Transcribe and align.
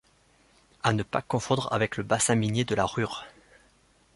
À 0.81 0.93
ne 0.93 1.03
pas 1.03 1.21
confondre 1.21 1.71
avec 1.71 1.95
le 1.95 2.01
bassin 2.01 2.33
minier 2.33 2.63
de 2.65 2.73
la 2.73 2.87
Rhur. 2.87 3.23